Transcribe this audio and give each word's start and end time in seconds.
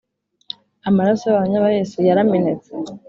amaraso 0.89 1.23
y 1.25 1.31
abahamya 1.33 1.63
ba 1.63 1.69
Yesu 1.77 1.97
yaramenetse 2.07 2.71